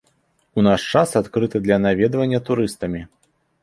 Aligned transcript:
У 0.61 0.63
наш 0.67 0.81
час 0.95 1.13
адкрыты 1.21 1.57
для 1.69 1.81
наведвання 1.85 2.39
турыстамі. 2.53 3.09